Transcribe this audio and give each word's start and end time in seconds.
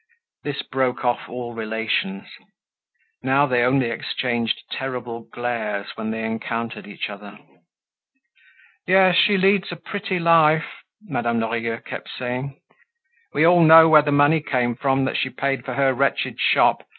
This 0.43 0.63
broke 0.63 1.05
off 1.05 1.29
all 1.29 1.53
relations. 1.53 2.25
Now 3.21 3.45
they 3.45 3.61
only 3.61 3.91
exchanged 3.91 4.63
terrible 4.71 5.27
glares 5.31 5.91
when 5.95 6.09
they 6.09 6.23
encountered 6.25 6.87
each 6.87 7.07
other. 7.07 7.37
"Yes, 8.87 9.15
she 9.15 9.37
leads 9.37 9.71
a 9.71 9.75
pretty 9.75 10.17
life!" 10.17 10.65
Madame 11.03 11.39
Lorilleux 11.39 11.81
kept 11.85 12.09
saying. 12.09 12.59
"We 13.35 13.45
all 13.45 13.61
know 13.63 13.87
where 13.89 14.01
the 14.01 14.11
money 14.11 14.41
came 14.41 14.73
from 14.75 15.05
that 15.05 15.17
she 15.17 15.29
paid 15.29 15.65
for 15.65 15.75
her 15.75 15.93
wretched 15.93 16.39
shop! 16.39 16.83